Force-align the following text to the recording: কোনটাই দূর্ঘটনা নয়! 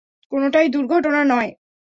কোনটাই 0.31 0.67
দূর্ঘটনা 0.69 1.21
নয়! 1.23 1.51